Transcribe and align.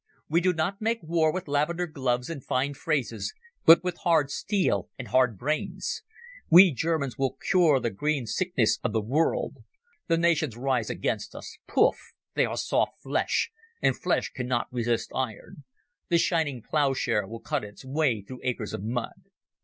We 0.27 0.41
do 0.41 0.51
not 0.51 0.81
make 0.81 0.97
war 1.03 1.31
with 1.31 1.47
lavender 1.47 1.85
gloves 1.85 2.27
and 2.27 2.43
fine 2.43 2.73
phrases, 2.73 3.35
but 3.67 3.83
with 3.83 3.99
hard 3.99 4.31
steel 4.31 4.89
and 4.97 5.09
hard 5.09 5.37
brains. 5.37 6.01
We 6.49 6.73
Germans 6.73 7.19
will 7.19 7.35
cure 7.39 7.79
the 7.79 7.91
green 7.91 8.25
sickness 8.25 8.79
of 8.83 8.93
the 8.93 8.99
world. 9.01 9.57
The 10.07 10.17
nations 10.17 10.57
rise 10.57 10.89
against 10.89 11.35
us. 11.35 11.55
Pouf! 11.67 12.13
They 12.33 12.45
are 12.47 12.57
soft 12.57 13.03
flesh, 13.03 13.51
and 13.79 13.95
flesh 13.95 14.31
cannot 14.31 14.73
resist 14.73 15.11
iron. 15.13 15.65
The 16.09 16.17
shining 16.17 16.63
ploughshare 16.63 17.27
will 17.27 17.39
cut 17.39 17.63
its 17.63 17.85
way 17.85 18.23
through 18.23 18.41
acres 18.41 18.73
of 18.73 18.81
mud." 18.83 19.29